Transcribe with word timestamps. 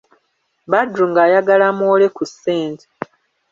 Badru 0.71 1.05
ng'ayagala 1.11 1.63
amuwole 1.71 2.07
ku 2.15 2.23
ssente.. 2.29 2.83